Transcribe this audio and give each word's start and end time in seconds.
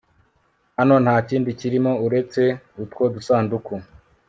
hano 0.77 0.95
ntakindi 1.03 1.49
kirimo 1.59 1.91
uretse 2.05 2.41
utwo 2.83 3.03
dusanduku 3.15 3.73